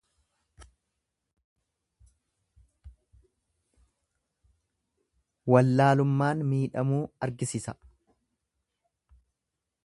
[5.55, 7.79] Wallaalummaan miidhamuu argisisa.